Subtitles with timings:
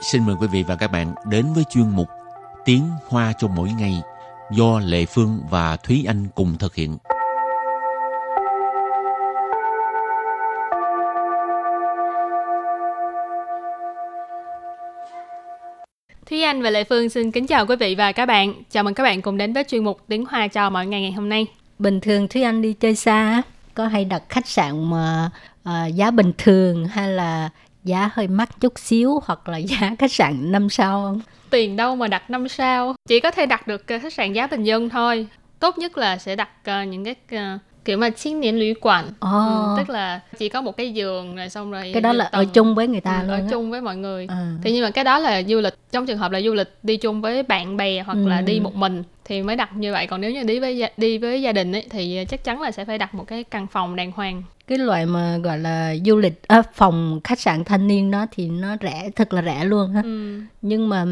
[0.00, 2.08] xin mời quý vị và các bạn đến với chuyên mục
[2.64, 4.02] Tiếng Hoa cho mỗi ngày
[4.50, 6.98] do Lệ Phương và Thúy Anh cùng thực hiện.
[16.26, 18.54] Thúy Anh và Lệ Phương xin kính chào quý vị và các bạn.
[18.70, 21.12] Chào mừng các bạn cùng đến với chuyên mục Tiếng Hoa cho mọi ngày ngày
[21.12, 21.46] hôm nay.
[21.78, 23.42] Bình thường Thúy Anh đi chơi xa
[23.74, 25.30] có hay đặt khách sạn mà
[25.68, 27.50] uh, giá bình thường hay là
[27.84, 31.20] giá hơi mắc chút xíu hoặc là giá khách sạn 5 sao không?
[31.50, 34.64] Tiền đâu mà đặt 5 sao, chỉ có thể đặt được khách sạn giá bình
[34.64, 35.26] dân thôi.
[35.58, 37.14] Tốt nhất là sẽ đặt uh, những cái
[37.54, 39.20] uh, kiểu mà chiến niên lũy quản oh.
[39.20, 42.32] ừ, tức là chỉ có một cái giường rồi xong rồi cái đó là tầng,
[42.32, 43.46] ở chung với người ta ừ, luôn ở á.
[43.50, 44.52] chung với mọi người à.
[44.62, 46.96] thì nhưng mà cái đó là du lịch trong trường hợp là du lịch đi
[46.96, 48.28] chung với bạn bè hoặc ừ.
[48.28, 51.18] là đi một mình thì mới đặt như vậy còn nếu như đi với đi
[51.18, 53.96] với gia đình ấy thì chắc chắn là sẽ phải đặt một cái căn phòng
[53.96, 58.10] đàng hoàng cái loại mà gọi là du lịch à, phòng khách sạn thanh niên
[58.10, 60.40] đó thì nó rẻ thật là rẻ luôn ha ừ.
[60.62, 61.02] nhưng mà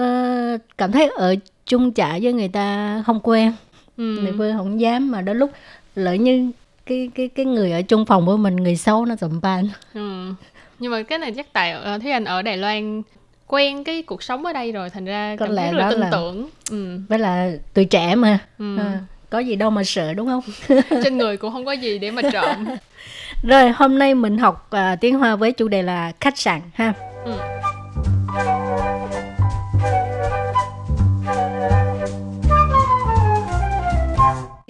[0.00, 1.34] uh, cảm thấy ở
[1.66, 3.52] chung trại với người ta không quen
[3.96, 4.02] ừ.
[4.02, 5.50] người phương không dám mà đến lúc
[5.94, 6.50] lỡ như
[6.86, 10.32] cái cái cái người ở chung phòng với mình người xấu nó sụm ban ừ.
[10.78, 13.02] nhưng mà cái này chắc tại uh, thấy anh ở Đài Loan
[13.46, 16.08] quen cái cuộc sống ở đây rồi thành ra có lẽ rất là tin là...
[16.10, 16.98] tưởng ừ.
[17.08, 18.78] với là tuổi trẻ mà ừ.
[18.78, 20.42] à, có gì đâu mà sợ đúng không?
[21.04, 22.66] Trên người cũng không có gì để mà trộm.
[23.42, 26.92] Rồi hôm nay mình học uh, tiếng hoa với chủ đề là khách sạn ha?
[27.24, 27.32] Ừ.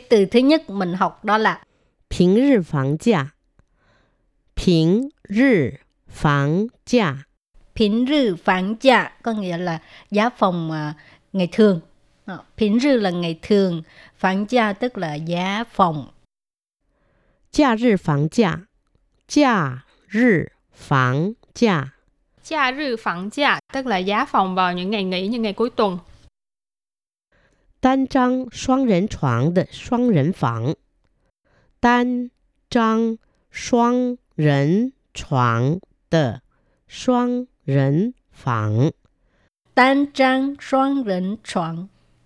[0.08, 1.60] từ thứ nhất mình học đó là
[2.18, 3.26] Bình rì phẳng giá
[4.66, 5.70] Bình rì
[6.08, 7.16] phẳng giá
[7.78, 9.78] Bình rì phẳng giá có nghĩa là
[10.10, 10.96] giá phòng uh,
[11.32, 11.80] ngày thường.
[12.26, 12.42] Ờ.
[12.56, 13.82] Bình rư là ngày thường,
[14.16, 16.08] phẳng gia tức là giá phòng.
[17.52, 18.56] Gia rư phẳng gia,
[19.28, 20.44] gia rư
[20.74, 21.88] phẳng gia.
[22.44, 25.70] Gia rư phẳng gia tức là giá phòng vào những ngày nghỉ, những ngày cuối
[25.70, 25.98] tuần.
[39.76, 41.36] Đan trang, xoang rần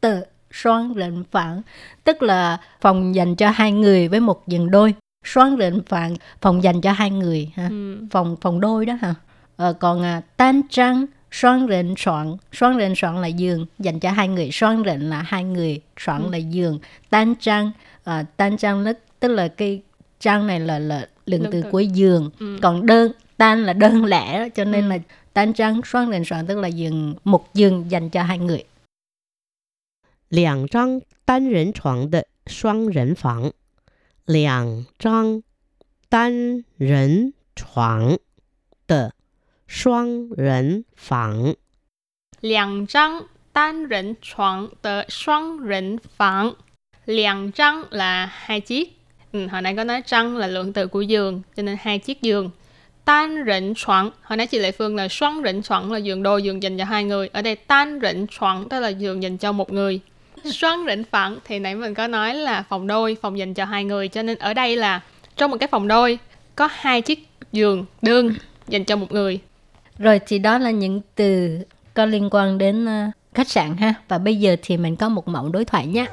[0.00, 0.22] tự
[0.53, 1.62] xoan lệnh phản
[2.05, 4.94] tức là phòng dành cho hai người với một giường đôi.
[5.25, 7.69] Xoan lệnh phản phòng dành cho hai người ha?
[7.71, 7.97] Ừ.
[8.10, 9.15] phòng phòng đôi đó hả
[9.56, 12.37] ờ, còn à, tan trăng xoan lệnh soạn.
[12.53, 14.50] Xoan lệnh soạn là giường dành cho hai người.
[14.53, 16.31] Xoan lệnh là hai người soạn ừ.
[16.31, 16.78] là giường.
[17.10, 17.71] Tan trăng
[18.05, 19.83] à, tan trăng nó tức là cái
[20.21, 22.31] trang này là là lượng từ cuối giường.
[22.39, 22.59] Ừ.
[22.62, 24.89] còn đơn tan là đơn lẻ cho nên ừ.
[24.89, 24.99] là
[25.33, 28.65] tan trăng xoan lệnh soạn tức là giường một giường dành cho hai người.
[30.29, 33.51] 两张单人床的双人房，
[34.25, 35.44] 两张
[36.09, 38.18] 单人床
[38.88, 39.13] 的
[39.68, 41.56] 双人房，
[42.41, 46.56] 两张单人床的双人房，
[47.06, 48.90] 两张 là hai chiếc.
[49.31, 52.22] Ừ, hồi nãy có nói trăng là lượng từ của giường, cho nên hai chiếc
[52.22, 52.50] giường.
[53.06, 56.44] Tan rịnh choáng, hồi nãy chị Lệ Phương là xoắn rịnh choáng là giường đôi,
[56.44, 57.28] giường dành cho hai người.
[57.28, 60.00] Ở đây tan rịnh choáng tức là giường dành cho một người.
[60.45, 63.84] 双 rỉnh phẳng thì nãy mình có nói là phòng đôi, phòng dành cho hai
[63.84, 65.01] người cho nên ở đây là
[65.37, 66.19] trong một cái phòng đôi
[66.56, 68.34] có hai chiếc giường đơn
[68.69, 69.41] dành cho một người.
[69.99, 71.59] Rồi thì đó là những từ
[71.95, 73.95] có liên quan đến ờ, khách sạn ha.
[74.09, 76.06] Và bây giờ thì mình có một mẫu đối thoại nhé.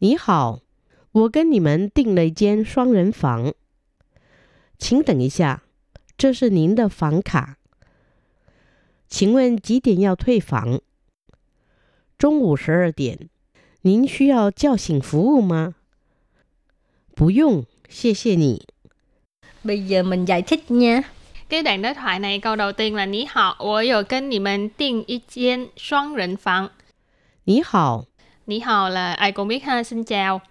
[0.00, 0.58] Nǐ hǎo,
[1.14, 3.52] wǒ gén nǐ men dìng le jián shuāng rén fǎng.
[4.78, 5.56] Qǐng dèng yī xià.
[6.19, 7.57] 这是您的房卡。
[9.07, 10.81] 请问几点要退房？
[12.17, 13.29] 中午十二点。
[13.81, 15.75] 您需要叫醒服务吗？
[17.15, 18.65] 不用，谢谢你。
[19.63, 21.03] Bây giờ mình giải thích nha.
[21.49, 26.71] Cái đoạn đối thoại này câu đầu tiên là Ní hào, 我有跟你们订一间双人房。
[27.43, 28.05] 你好。
[28.47, 30.41] Ní hào là ai cũng biết ha, xin chào.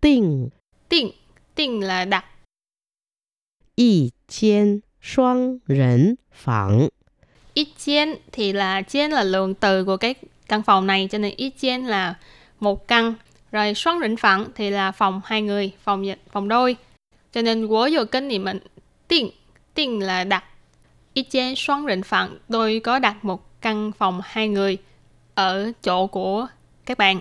[0.00, 0.50] 订.
[0.88, 1.12] 订.
[1.54, 2.24] 订là đặt.
[3.78, 6.90] 一间双人房。
[7.54, 10.14] 一间 thì là 间 là lượng từ của cái
[10.48, 12.14] căn phòng này cho nên ít chen là
[12.60, 13.14] một căn
[13.52, 16.76] rồi xoắn rỉnh phẳng thì là phòng hai người phòng phòng đôi
[17.32, 18.58] cho nên của vô kênh thì mình
[19.08, 19.30] tiền
[19.74, 20.44] tiền là đặt
[21.14, 24.78] ít chen xoắn rỉnh phẳng tôi có đặt một căn phòng hai người
[25.34, 26.46] ở chỗ của
[26.86, 27.20] các bạn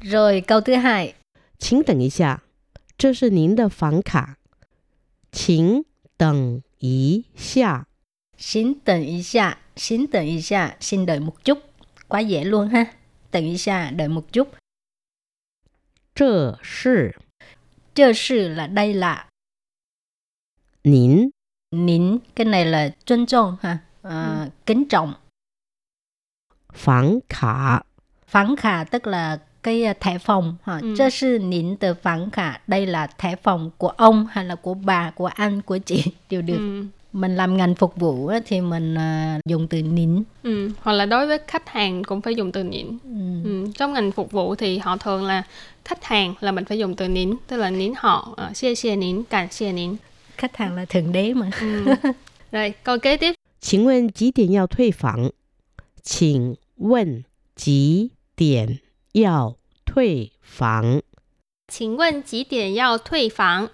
[0.00, 1.14] rồi câu thứ hai
[1.58, 2.42] 请等一下，
[2.96, 4.38] 这是您的房卡。
[5.34, 5.84] 请
[6.16, 7.86] 等一下。
[8.36, 11.58] 请等一下，请等一下，xin đợi một chút
[12.08, 12.86] quá dễ luôn ha.
[13.30, 14.48] 等一下, đợi một chút.
[16.14, 17.18] 这是
[17.94, 19.28] 这是 là đây là
[20.84, 21.30] 您
[21.70, 25.14] nín cái này là tôn trọng ha à, kính trọng
[26.72, 27.84] 房卡
[28.26, 34.26] phán khả tức là cái à, thẻ phòng ha Ừ.这是您的房卡đây là thẻ phòng của ông
[34.30, 36.84] hay là của bà của anh của chị đều được Ừ.
[37.12, 40.70] mình làm ngành phục vụ á, thì mình à, dùng từ nín Ừ.
[40.82, 43.44] hoặc là đối với khách hàng cũng phải dùng từ nín ừ.
[43.44, 43.66] ừ.
[43.78, 45.42] trong ngành phục vụ thì họ thường là
[45.84, 48.96] khách hàng là mình phải dùng từ nín tức là nín họ uh, xie xie
[48.96, 49.96] nín cảm xie nín
[50.36, 51.84] khách hàng là thượng đế mà ừ.
[52.52, 55.30] rồi câu kế tiếp 请问几点要退房？
[56.02, 57.24] 请问
[57.56, 58.78] 几点
[59.14, 61.02] 要退房？
[61.68, 63.68] 请问几点要退房?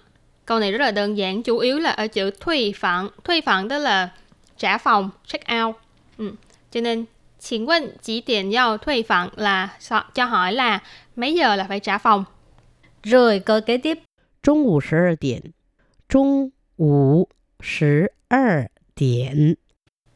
[0.45, 3.09] Câu này rất là đơn giản, chủ yếu là ở chữ thuê phẳng.
[3.23, 4.09] Thuê phẳng tức là
[4.57, 5.75] trả phòng, check out.
[6.17, 6.31] Ừ.
[6.71, 7.05] Cho nên,
[7.39, 10.81] 请问几点要退房 là so- cho hỏi là
[11.15, 12.25] mấy giờ là phải trả phòng.
[13.03, 13.99] rồi câu kế tiếp
[14.43, 15.41] 中午十二点。
[16.07, 19.57] 中午十二点。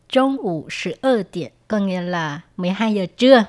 [0.08, 3.46] 中午十二点 có nghĩa là 12 giờ trưa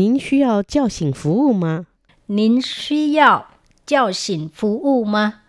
[0.00, 1.86] 您需要叫醒服务吗？
[2.26, 3.46] 您需要
[3.86, 5.40] 叫醒服务吗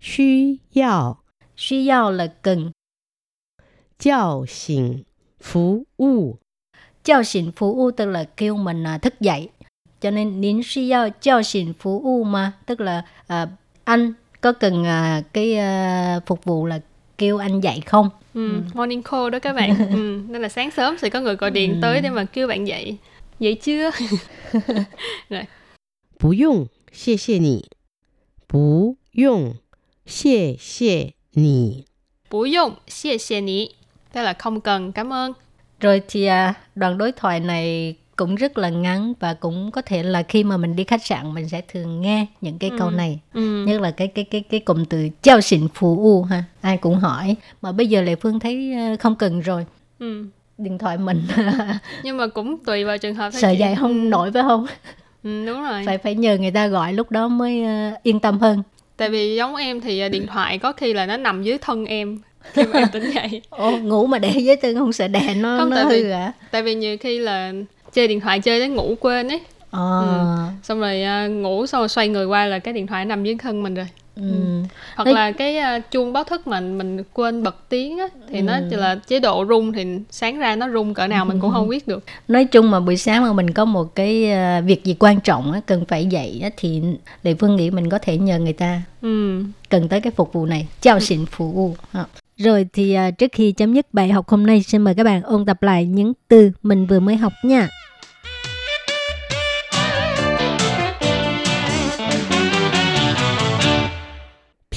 [0.00, 1.18] 需要
[1.56, 2.72] 需要 là cần
[3.98, 5.04] 叫醒
[5.40, 6.38] 服务。
[7.02, 9.48] 叫醒服务 tức là kêu mình à, thức dậy
[10.00, 13.48] cho nên nín suy giao 叫醒服务 mà tức là à,
[13.84, 16.80] anh có cần à, cái à, phục vụ là
[17.18, 18.60] kêu anh dậy không Ừ.
[18.74, 19.76] Morning call đó các bạn.
[19.90, 20.22] ừ.
[20.28, 22.96] Nên là sáng sớm sẽ có người gọi điện tới để mà kêu bạn dậy.
[23.40, 23.90] Dậy chưa?
[26.18, 27.66] 不用，谢谢你。
[28.48, 29.54] 不用，
[30.06, 31.84] 谢谢你。
[32.30, 33.68] Bú dụng, xie xie ní.
[34.12, 35.32] Tức là không cần, cảm ơn.
[35.80, 40.02] rồi thì à, đoạn đối thoại này cũng rất là ngắn và cũng có thể
[40.02, 43.20] là khi mà mình đi khách sạn mình sẽ thường nghe những cái câu này
[43.32, 43.64] Ừ.
[43.66, 46.96] nhất là cái cái cái cái cụm từ giao xịn phù u ha ai cũng
[46.98, 49.66] hỏi mà bây giờ lệ phương thấy ờ, không cần rồi
[49.98, 50.26] Ừ.
[50.61, 51.21] điện thoại mình
[52.03, 54.09] Nhưng mà cũng tùy vào trường hợp sợ dạy không Ừ.
[54.09, 54.65] nổi phải không
[55.23, 55.83] Ừ, đúng rồi.
[55.85, 58.63] phải phải nhờ người ta gọi lúc đó mới ờ, yên tâm hơn
[58.97, 61.85] Tại vì giống em thì à, điện thoại có khi là nó nằm dưới thân
[61.85, 62.19] em
[62.53, 63.41] khi mà em tỉnh dậy.
[63.49, 66.09] Ồ, ngủ mà để với tư không sợ đè nó Không, nó tại hư vì-
[66.11, 67.51] à Tại vì nhiều khi là
[67.93, 69.41] chơi điện thoại chơi đến ngủ quên ấy.
[69.71, 70.25] ờ
[70.63, 73.35] Xong rồi à, ngủ xong rồi xoay người qua là cái điện thoại nằm dưới
[73.39, 73.87] thân mình rồi.
[74.15, 74.23] Ừ.
[74.95, 78.41] Hoặc Thế- là cái à, chuông báo thức mình mình quên bật tiếng á thì
[78.41, 78.61] nó Ừ.
[78.69, 81.67] chỉ là chế độ rung thì sáng ra nó rung cỡ nào mình cũng không
[81.69, 82.03] biết được.
[82.27, 85.51] nói chung mà buổi sáng mà mình có một cái ờ, việc gì quan trọng
[85.51, 86.81] á, cần phải dậy á, thì
[87.23, 89.43] lệ phương nghĩ mình có thể nhờ người ta Ừ.
[89.69, 92.05] cần tới cái phục vụ này giao xịn phục vụ Ha.
[92.37, 95.21] rồi thì à, trước khi chấm dứt bài học hôm nay xin mời các bạn
[95.23, 97.67] ôn tập lại những từ mình vừa mới học nha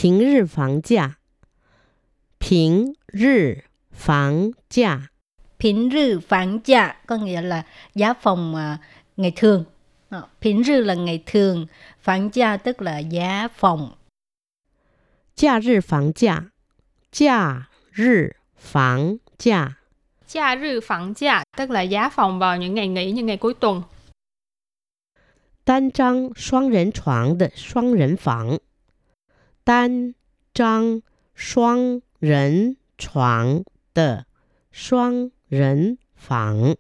[0.04, 1.18] 平日房价，
[2.40, 5.10] 平日房价，
[5.60, 7.64] Phiến rư phán giá có nghĩa là
[7.96, 8.78] giá phòng à,
[9.18, 9.66] ngày thường.
[10.10, 11.66] Ờ, Phiến rư là ngày thường,
[12.00, 13.92] phán giá tức là giá phòng.
[15.36, 16.52] 假日房价，
[17.12, 19.78] 假日房价，
[20.28, 23.54] Cha rư phẳng giá tức là giá phòng vào những ngày nghỉ như ngày cuối
[23.54, 23.84] tuần.
[25.64, 28.60] 单张双人床的双人房，
[29.64, 30.14] 单
[30.54, 31.02] 张
[31.36, 34.26] 双人床的
[34.72, 36.76] 双人房，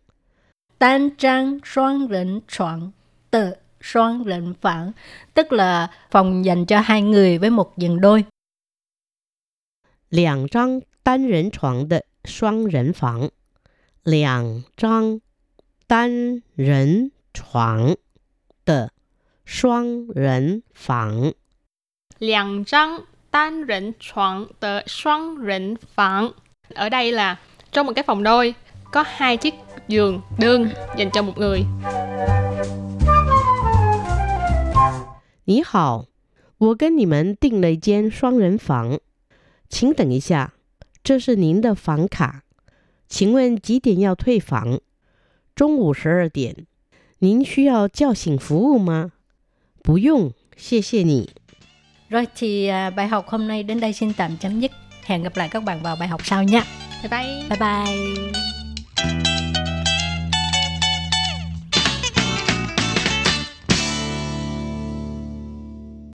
[0.79, 2.91] Tan trang xoan rỉnh choạng
[3.31, 4.91] tờ xoan rỉnh phẳng
[5.33, 8.25] tức là phòng dành cho hai người với một giường đôi.
[10.09, 13.29] 两张单人床的双人房，
[14.03, 15.19] 两张
[15.87, 17.95] 单人床
[18.65, 18.91] 的
[19.45, 21.33] 双人房。
[22.19, 22.99] Liang trang
[23.31, 26.31] tan rỉnh choạng tờ xoang rỉnh phẳng.
[26.75, 27.37] Ở đây là
[27.71, 28.53] trong một cái phòng đôi
[28.91, 29.53] có hai chiếc
[29.87, 31.65] giường đơn dành cho một người.
[35.45, 36.05] 你好，
[36.57, 38.99] 我跟你们订了一间双人房，
[39.69, 40.53] 请等一下，
[41.03, 42.43] 这是您的房卡。
[43.07, 44.79] 请问几点要退房？
[45.55, 46.67] 中午十二点。
[47.19, 49.11] 您需要叫醒服务吗？
[49.81, 51.29] 不用，谢谢你。
[52.14, 54.70] Rồi thì à, bài học hôm nay đến đây xin tạm chấm dứt.
[55.04, 56.64] Hẹn gặp lại các bạn vào bài học sau nha.
[57.02, 57.48] Bye bye.
[57.48, 58.53] Bye bye.